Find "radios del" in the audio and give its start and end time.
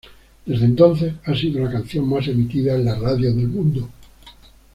2.97-3.49